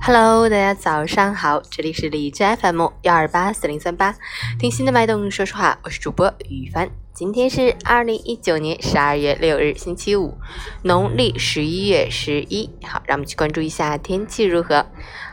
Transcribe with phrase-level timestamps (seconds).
[0.00, 4.14] Hello，大家早上好，这里是荔枝 FM 幺二八四零三八，
[4.58, 7.03] 听心的脉动说说话，我是主播雨帆。
[7.14, 10.36] 今天是二零一九年十二月六日，星期五，
[10.82, 12.68] 农历十一月十一。
[12.82, 14.84] 好，让我们去关注一下天气如何。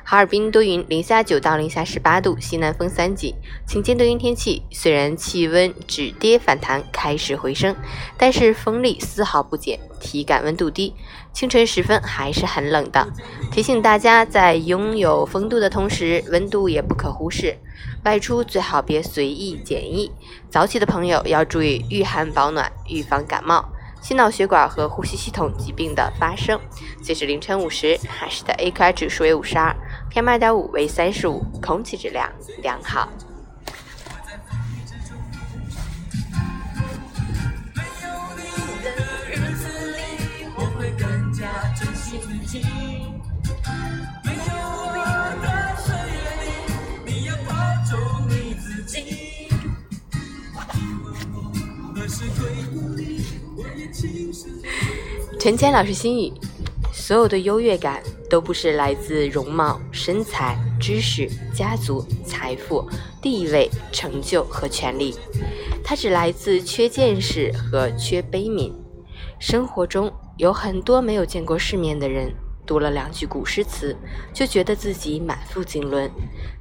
[0.04, 3.34] 哈尔滨多云，零下九到零下十八度，西南风三级，
[3.66, 4.62] 晴间多云天气。
[4.70, 7.76] 虽然气温止跌反弹，开始回升，
[8.16, 10.94] 但是风力丝毫不减，体感温度低。
[11.34, 13.08] 清晨时分还是很冷的，
[13.52, 17.58] 提醒大家在拥有风度的同时，温度也不可忽视。
[18.04, 20.12] 外出最好别随意减衣。
[20.50, 23.64] 早起的朋友要注意御寒保暖，预防感冒。
[24.02, 26.60] 心脑血管和呼吸系统疾病的发生。
[27.04, 29.76] 截止凌晨五时，海市的 AQI 指数为五十二
[30.12, 32.28] ，PM 二点五为三十五，空气质量
[32.64, 33.08] 良好。
[55.40, 56.34] 陈谦老师心语：
[56.94, 62.88] 所有的优越感都不是来自容貌、身材、知识、家族、财富、
[63.22, 65.16] 地位、成就和权力，
[65.84, 68.72] 它只来自缺见识和缺悲悯。
[69.40, 72.34] 生活中有很多没有见过世面的人，
[72.66, 73.96] 读了两句古诗词，
[74.34, 76.10] 就觉得自己满腹经纶；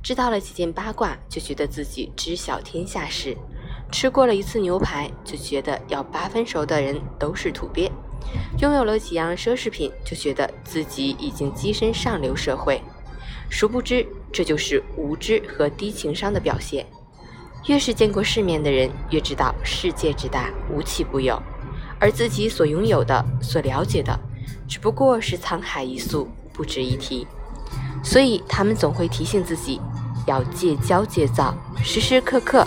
[0.02, 3.34] 知道了几件八卦，就觉得自己知晓天下事；
[3.90, 7.90] 吃过了一次牛排，就觉得要八分熟的人都是土鳖。
[8.58, 12.80] 拥有了几样奢侈品，就觉得自己已经跻身上流社会，
[13.48, 16.86] 殊不知这就是无知和低情商的表现。
[17.66, 21.42] 越是见过世面的人，越知道世界之大，无奇不有，
[21.98, 24.18] 而自己所拥有的、所了解的，
[24.68, 27.26] 只不过是沧海一粟，不值一提。
[28.02, 29.80] 所以他们总会提醒自己，
[30.26, 32.66] 要戒骄戒躁，时时刻刻